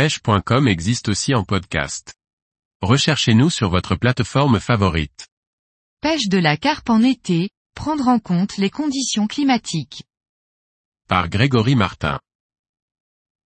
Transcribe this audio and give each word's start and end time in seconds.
pêche.com 0.00 0.66
existe 0.66 1.10
aussi 1.10 1.34
en 1.34 1.44
podcast. 1.44 2.14
Recherchez-nous 2.80 3.50
sur 3.50 3.68
votre 3.68 3.96
plateforme 3.96 4.58
favorite. 4.58 5.28
Pêche 6.00 6.26
de 6.28 6.38
la 6.38 6.56
carpe 6.56 6.88
en 6.88 7.02
été, 7.02 7.50
prendre 7.74 8.08
en 8.08 8.18
compte 8.18 8.56
les 8.56 8.70
conditions 8.70 9.26
climatiques. 9.26 10.04
Par 11.06 11.28
Grégory 11.28 11.74
Martin. 11.74 12.18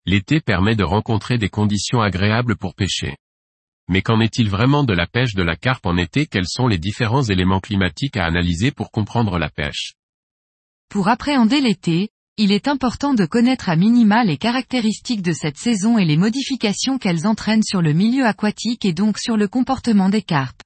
L'été 0.07 0.41
permet 0.41 0.75
de 0.75 0.83
rencontrer 0.83 1.39
des 1.39 1.51
conditions 1.51 2.01
agréables 2.01 2.57
pour 2.57 2.75
pêcher. 2.75 3.17
Mais 3.89 4.03
qu'en 4.03 4.19
est-il 4.19 4.51
vraiment 4.51 4.83
de 4.83 4.93
la 4.93 5.07
pêche 5.07 5.35
de 5.35 5.45
la 5.45 5.55
carpe 5.55 5.87
en 5.87 5.97
été? 5.97 6.27
Quels 6.27 6.49
sont 6.49 6.67
les 6.67 6.79
différents 6.79 7.23
éléments 7.23 7.61
climatiques 7.61 8.17
à 8.17 8.25
analyser 8.25 8.73
pour 8.73 8.91
comprendre 8.91 9.39
la 9.39 9.51
pêche? 9.51 9.95
Pour 10.89 11.07
appréhender 11.07 11.61
l'été, 11.61 12.11
il 12.43 12.53
est 12.53 12.69
important 12.69 13.13
de 13.13 13.27
connaître 13.27 13.69
à 13.69 13.77
minima 13.77 14.25
les 14.25 14.39
caractéristiques 14.39 15.21
de 15.21 15.35
cette 15.35 15.59
saison 15.59 15.99
et 15.99 16.07
les 16.07 16.17
modifications 16.17 16.97
qu'elles 16.97 17.27
entraînent 17.27 17.63
sur 17.63 17.83
le 17.83 17.93
milieu 17.93 18.25
aquatique 18.25 18.87
et 18.87 18.95
donc 18.95 19.19
sur 19.19 19.37
le 19.37 19.47
comportement 19.47 20.09
des 20.09 20.23
carpes. 20.23 20.63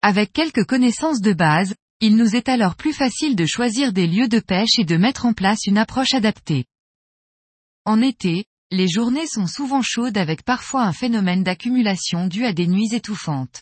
Avec 0.00 0.32
quelques 0.32 0.64
connaissances 0.64 1.20
de 1.20 1.34
base, 1.34 1.74
il 2.00 2.16
nous 2.16 2.34
est 2.34 2.48
alors 2.48 2.74
plus 2.74 2.94
facile 2.94 3.36
de 3.36 3.44
choisir 3.44 3.92
des 3.92 4.06
lieux 4.06 4.28
de 4.28 4.40
pêche 4.40 4.78
et 4.78 4.86
de 4.86 4.96
mettre 4.96 5.26
en 5.26 5.34
place 5.34 5.66
une 5.66 5.76
approche 5.76 6.14
adaptée. 6.14 6.64
En 7.84 8.00
été, 8.00 8.46
les 8.70 8.88
journées 8.88 9.26
sont 9.26 9.46
souvent 9.46 9.82
chaudes 9.82 10.16
avec 10.16 10.42
parfois 10.42 10.84
un 10.84 10.94
phénomène 10.94 11.42
d'accumulation 11.42 12.28
dû 12.28 12.46
à 12.46 12.54
des 12.54 12.66
nuits 12.66 12.94
étouffantes. 12.94 13.60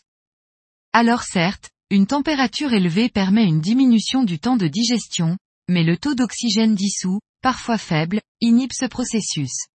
Alors 0.93 1.23
certes, 1.23 1.71
une 1.89 2.07
température 2.07 2.71
élevée 2.71 3.09
permet 3.09 3.43
une 3.43 3.59
diminution 3.59 4.23
du 4.23 4.39
temps 4.39 4.55
de 4.55 4.69
digestion, 4.69 5.37
mais 5.67 5.83
le 5.83 5.97
taux 5.97 6.15
d'oxygène 6.15 6.75
dissous, 6.75 7.19
parfois 7.41 7.77
faible, 7.77 8.21
inhibe 8.41 8.71
ce 8.73 8.85
processus. 8.85 9.67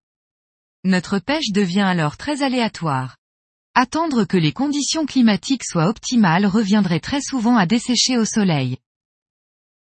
Notre 0.84 1.18
pêche 1.18 1.52
devient 1.52 1.80
alors 1.80 2.16
très 2.16 2.42
aléatoire. 2.42 3.16
Attendre 3.74 4.24
que 4.24 4.36
les 4.36 4.52
conditions 4.52 5.06
climatiques 5.06 5.64
soient 5.64 5.88
optimales 5.88 6.46
reviendrait 6.46 7.00
très 7.00 7.20
souvent 7.20 7.56
à 7.56 7.66
dessécher 7.66 8.18
au 8.18 8.24
soleil. 8.24 8.78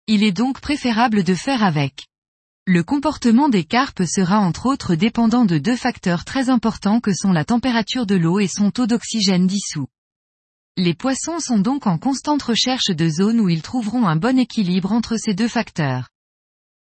Il 0.07 0.25
est 0.25 0.33
donc 0.33 0.61
préférable 0.61 1.23
de 1.23 1.35
faire 1.35 1.63
avec. 1.63 2.07
Le 2.67 2.83
comportement 2.83 3.49
des 3.49 3.65
carpes 3.65 4.05
sera 4.05 4.41
entre 4.41 4.67
autres 4.67 4.95
dépendant 4.95 5.45
de 5.45 5.59
deux 5.59 5.77
facteurs 5.77 6.25
très 6.25 6.51
importants 6.51 7.01
que 7.01 7.15
sont 7.15 7.33
la 7.33 7.45
température 7.45 8.07
de 8.07 8.15
l'eau 8.15 8.41
et 8.41 8.49
son 8.49 8.71
taux 8.71 8.87
d'oxygène 8.87 9.47
dissous. 9.47 9.89
Les 10.81 10.95
poissons 10.95 11.41
sont 11.41 11.59
donc 11.59 11.89
en 11.89 11.99
constante 11.99 12.41
recherche 12.41 12.91
de 12.91 13.09
zones 13.09 13.41
où 13.41 13.49
ils 13.49 13.63
trouveront 13.63 14.07
un 14.07 14.15
bon 14.15 14.39
équilibre 14.39 14.93
entre 14.93 15.17
ces 15.17 15.35
deux 15.35 15.49
facteurs. 15.49 16.09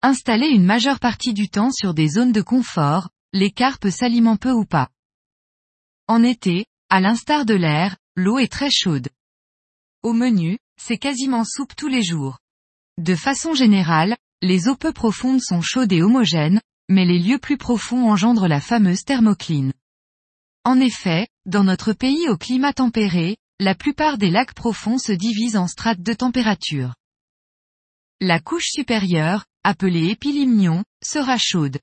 Installés 0.03 0.49
une 0.49 0.67
majeure 0.67 1.01
partie 1.01 1.33
du 1.33 1.49
temps 1.49 1.73
sur 1.73 1.95
des 1.95 2.07
zones 2.07 2.33
de 2.33 2.43
confort, 2.43 3.09
les 3.33 3.51
carpes 3.51 3.89
s'alimentent 3.89 4.43
peu 4.43 4.53
ou 4.53 4.67
pas. 4.67 4.91
En 6.09 6.23
été, 6.23 6.67
à 6.91 7.01
l'instar 7.01 7.47
de 7.47 7.55
l'air, 7.55 7.97
l'eau 8.17 8.39
est 8.39 8.53
très 8.53 8.69
chaude. 8.71 9.09
Au 10.03 10.13
menu, 10.13 10.59
c'est 10.79 10.99
quasiment 10.99 11.45
soupe 11.47 11.75
tous 11.75 11.89
les 11.89 12.03
jours. 12.03 12.37
De 12.99 13.15
façon 13.15 13.55
générale, 13.55 14.19
les 14.43 14.69
eaux 14.69 14.77
peu 14.77 14.93
profondes 14.93 15.41
sont 15.41 15.63
chaudes 15.63 15.93
et 15.93 16.03
homogènes, 16.03 16.61
mais 16.91 17.07
les 17.07 17.19
lieux 17.19 17.39
plus 17.39 17.57
profonds 17.57 18.11
engendrent 18.11 18.47
la 18.47 18.61
fameuse 18.61 19.05
thermocline. 19.05 19.73
En 20.65 20.79
effet, 20.81 21.29
dans 21.47 21.65
notre 21.65 21.95
pays 21.95 22.29
au 22.29 22.37
climat 22.37 22.75
tempéré, 22.75 23.39
la 23.61 23.75
plupart 23.75 24.17
des 24.17 24.31
lacs 24.31 24.55
profonds 24.55 24.97
se 24.97 25.13
divisent 25.13 25.59
en 25.59 25.69
strates 25.69 26.01
de 26.01 26.15
température. 26.15 26.95
La 28.19 28.41
couche 28.41 28.71
supérieure, 28.71 29.45
appelée 29.65 30.09
épilimnion, 30.09 30.83
sera 31.05 31.37
chaude. 31.37 31.79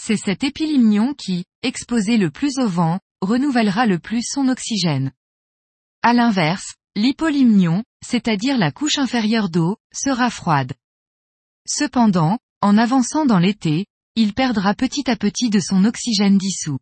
C'est 0.00 0.16
cet 0.16 0.44
épilimnion 0.44 1.12
qui, 1.12 1.44
exposé 1.62 2.16
le 2.16 2.30
plus 2.30 2.58
au 2.58 2.66
vent, 2.66 3.00
renouvellera 3.20 3.84
le 3.84 3.98
plus 3.98 4.22
son 4.26 4.48
oxygène. 4.48 5.12
À 6.02 6.14
l'inverse, 6.14 6.74
l'hypolimnion, 6.96 7.84
c'est-à-dire 8.02 8.56
la 8.56 8.72
couche 8.72 8.96
inférieure 8.96 9.50
d'eau, 9.50 9.76
sera 9.92 10.30
froide. 10.30 10.72
Cependant, 11.66 12.38
en 12.62 12.78
avançant 12.78 13.26
dans 13.26 13.38
l'été, 13.38 13.84
il 14.16 14.32
perdra 14.32 14.72
petit 14.72 15.10
à 15.10 15.16
petit 15.16 15.50
de 15.50 15.60
son 15.60 15.84
oxygène 15.84 16.38
dissous. 16.38 16.78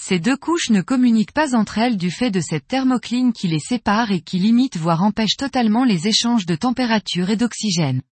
Ces 0.00 0.20
deux 0.20 0.36
couches 0.36 0.70
ne 0.70 0.80
communiquent 0.80 1.32
pas 1.32 1.56
entre 1.56 1.78
elles 1.78 1.96
du 1.96 2.10
fait 2.10 2.30
de 2.30 2.40
cette 2.40 2.68
thermocline 2.68 3.32
qui 3.32 3.48
les 3.48 3.58
sépare 3.58 4.12
et 4.12 4.20
qui 4.20 4.38
limite 4.38 4.76
voire 4.76 5.02
empêche 5.02 5.36
totalement 5.36 5.84
les 5.84 6.06
échanges 6.06 6.46
de 6.46 6.54
température 6.54 7.30
et 7.30 7.36
d'oxygène. 7.36 8.02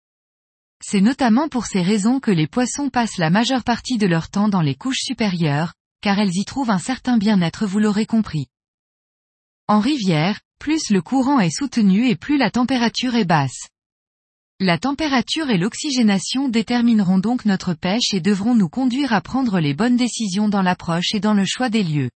C'est 0.84 1.00
notamment 1.00 1.48
pour 1.48 1.66
ces 1.66 1.82
raisons 1.82 2.19
que 2.19 2.32
les 2.32 2.48
poissons 2.48 2.91
passent 2.91 3.19
la 3.19 3.30
majeure 3.30 3.62
partie 3.62 3.98
de 3.98 4.06
leur 4.06 4.28
temps 4.28 4.48
dans 4.48 4.62
les 4.62 4.75
couches 4.75 5.02
supérieures, 5.02 5.75
car 6.02 6.19
elles 6.19 6.36
y 6.36 6.44
trouvent 6.44 6.70
un 6.70 6.78
certain 6.78 7.19
bien-être 7.19 7.66
vous 7.66 7.78
l'aurez 7.78 8.06
compris. 8.06 8.48
En 9.69 9.78
rivière, 9.78 10.41
plus 10.58 10.91
le 10.91 11.02
courant 11.02 11.38
est 11.38 11.50
soutenu 11.50 12.08
et 12.08 12.16
plus 12.16 12.36
la 12.36 12.50
température 12.50 13.14
est 13.14 13.25
basse. 13.25 13.69
La 14.59 14.78
température 14.78 15.50
et 15.50 15.59
l'oxygénation 15.59 16.49
détermineront 16.49 17.19
donc 17.19 17.44
notre 17.44 17.75
pêche 17.75 18.15
et 18.15 18.21
devront 18.21 18.55
nous 18.55 18.71
conduire 18.71 19.12
à 19.12 19.21
prendre 19.21 19.61
les 19.61 19.75
bonnes 19.75 19.99
décisions 19.99 20.49
dans 20.49 20.62
l'approche 20.62 21.15
et 21.15 21.21
dans 21.21 21.34
le 21.34 21.44
choix 21.44 21.69
des 21.69 21.83
lieux. 21.83 22.09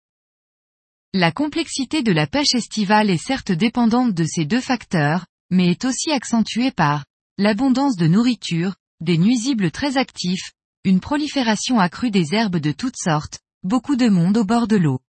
La 1.14 1.34
complexité 1.34 2.02
de 2.02 2.14
la 2.14 2.28
pêche 2.28 2.56
estivale 2.56 3.10
est 3.10 3.22
certes 3.22 3.52
dépendante 3.52 4.14
de 4.14 4.24
ces 4.24 4.46
deux 4.46 4.62
facteurs, 4.62 5.26
mais 5.50 5.72
est 5.72 5.84
aussi 5.84 6.12
accentuée 6.12 6.72
par 6.72 7.04
l'abondance 7.38 7.98
de 7.98 8.08
nourriture, 8.08 8.76
des 9.02 9.18
nuisibles 9.18 9.70
très 9.70 9.98
actifs, 9.98 10.54
une 10.86 11.02
prolifération 11.02 11.78
accrue 11.78 12.10
des 12.10 12.36
herbes 12.36 12.60
de 12.60 12.72
toutes 12.72 12.98
sortes, 12.98 13.40
beaucoup 13.64 13.98
de 13.98 14.08
monde 14.08 14.38
au 14.38 14.46
bord 14.46 14.68
de 14.68 14.78
l'eau. 14.78 15.02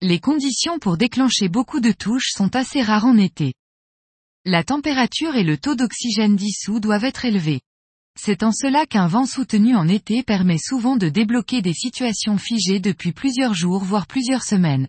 Les 0.00 0.18
conditions 0.18 0.78
pour 0.78 0.96
déclencher 0.96 1.50
beaucoup 1.50 1.80
de 1.80 1.92
touches 1.92 2.30
sont 2.30 2.56
assez 2.56 2.80
rares 2.80 3.04
en 3.04 3.18
été. 3.18 3.52
La 4.48 4.62
température 4.62 5.34
et 5.34 5.42
le 5.42 5.58
taux 5.58 5.74
d'oxygène 5.74 6.36
dissous 6.36 6.78
doivent 6.78 7.02
être 7.02 7.24
élevés. 7.24 7.62
C'est 8.16 8.44
en 8.44 8.52
cela 8.52 8.86
qu'un 8.86 9.08
vent 9.08 9.26
soutenu 9.26 9.74
en 9.74 9.88
été 9.88 10.22
permet 10.22 10.56
souvent 10.56 10.96
de 10.96 11.08
débloquer 11.08 11.62
des 11.62 11.72
situations 11.72 12.38
figées 12.38 12.78
depuis 12.78 13.10
plusieurs 13.10 13.54
jours 13.54 13.82
voire 13.82 14.06
plusieurs 14.06 14.44
semaines. 14.44 14.86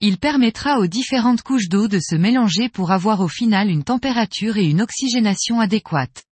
Il 0.00 0.18
permettra 0.18 0.80
aux 0.80 0.88
différentes 0.88 1.42
couches 1.42 1.68
d'eau 1.68 1.86
de 1.86 2.00
se 2.00 2.16
mélanger 2.16 2.68
pour 2.68 2.90
avoir 2.90 3.20
au 3.20 3.28
final 3.28 3.70
une 3.70 3.84
température 3.84 4.56
et 4.56 4.66
une 4.66 4.82
oxygénation 4.82 5.60
adéquates. 5.60 6.24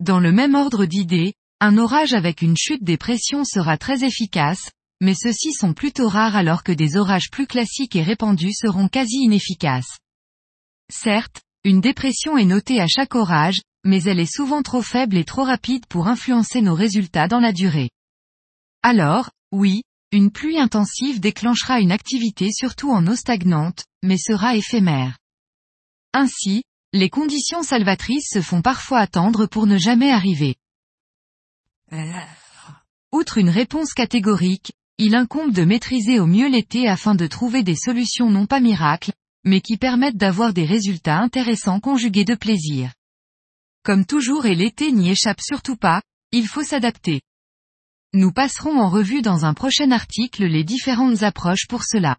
Dans 0.00 0.18
le 0.18 0.32
même 0.32 0.56
ordre 0.56 0.86
d'idées, 0.86 1.34
un 1.60 1.78
orage 1.78 2.14
avec 2.14 2.42
une 2.42 2.56
chute 2.56 2.82
des 2.82 2.96
pressions 2.96 3.44
sera 3.44 3.78
très 3.78 4.02
efficace, 4.02 4.72
mais 5.00 5.14
ceux-ci 5.14 5.52
sont 5.52 5.72
plutôt 5.72 6.08
rares 6.08 6.34
alors 6.34 6.64
que 6.64 6.72
des 6.72 6.96
orages 6.96 7.30
plus 7.30 7.46
classiques 7.46 7.94
et 7.94 8.02
répandus 8.02 8.54
seront 8.54 8.88
quasi 8.88 9.18
inefficaces. 9.18 10.01
Certes, 10.92 11.40
une 11.64 11.80
dépression 11.80 12.36
est 12.36 12.44
notée 12.44 12.78
à 12.78 12.86
chaque 12.86 13.14
orage, 13.14 13.62
mais 13.82 14.02
elle 14.02 14.20
est 14.20 14.30
souvent 14.30 14.62
trop 14.62 14.82
faible 14.82 15.16
et 15.16 15.24
trop 15.24 15.42
rapide 15.42 15.86
pour 15.86 16.06
influencer 16.06 16.60
nos 16.60 16.74
résultats 16.74 17.28
dans 17.28 17.40
la 17.40 17.52
durée. 17.52 17.88
Alors, 18.82 19.30
oui, 19.52 19.84
une 20.12 20.30
pluie 20.30 20.58
intensive 20.58 21.18
déclenchera 21.18 21.80
une 21.80 21.92
activité 21.92 22.50
surtout 22.52 22.90
en 22.90 23.06
eau 23.06 23.16
stagnante, 23.16 23.86
mais 24.02 24.18
sera 24.18 24.54
éphémère. 24.54 25.16
Ainsi, 26.12 26.62
les 26.92 27.08
conditions 27.08 27.62
salvatrices 27.62 28.28
se 28.30 28.42
font 28.42 28.60
parfois 28.60 28.98
attendre 28.98 29.46
pour 29.46 29.66
ne 29.66 29.78
jamais 29.78 30.12
arriver. 30.12 30.56
Outre 33.12 33.38
une 33.38 33.50
réponse 33.50 33.94
catégorique, 33.94 34.72
il 34.98 35.14
incombe 35.14 35.52
de 35.52 35.64
maîtriser 35.64 36.20
au 36.20 36.26
mieux 36.26 36.48
l'été 36.48 36.86
afin 36.86 37.14
de 37.14 37.26
trouver 37.26 37.62
des 37.62 37.76
solutions 37.76 38.30
non 38.30 38.44
pas 38.44 38.60
miracles, 38.60 39.12
mais 39.44 39.60
qui 39.60 39.76
permettent 39.76 40.16
d'avoir 40.16 40.52
des 40.52 40.64
résultats 40.64 41.18
intéressants 41.18 41.80
conjugués 41.80 42.24
de 42.24 42.34
plaisir. 42.34 42.92
Comme 43.82 44.06
toujours 44.06 44.46
et 44.46 44.54
l'été 44.54 44.92
n'y 44.92 45.10
échappe 45.10 45.40
surtout 45.40 45.76
pas, 45.76 46.02
il 46.30 46.46
faut 46.46 46.62
s'adapter. 46.62 47.20
Nous 48.14 48.32
passerons 48.32 48.78
en 48.78 48.88
revue 48.88 49.22
dans 49.22 49.44
un 49.44 49.54
prochain 49.54 49.90
article 49.90 50.44
les 50.44 50.64
différentes 50.64 51.22
approches 51.22 51.66
pour 51.68 51.84
cela. 51.84 52.18